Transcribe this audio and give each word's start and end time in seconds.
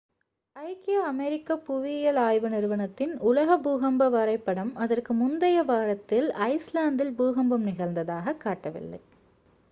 ஐக்கிய 0.55 0.99
அமெரிக்க 1.03 1.57
புவியியல் 1.57 2.15
ஆய்வு 2.15 2.49
நிறுவனத்தின் 2.49 3.17
உலக 3.19 3.57
பூகம்ப 3.57 4.09
வரைபடம் 4.09 4.75
அதற்கு 4.75 5.13
முந்தைய 5.13 5.63
வாரத்தில் 5.63 6.31
ஐஸ்லாந்தில் 6.31 7.13
பூகம்பம் 7.15 7.67
நிகழ்ந்ததாகக் 7.67 8.37
காட்டவில்லை 8.37 9.01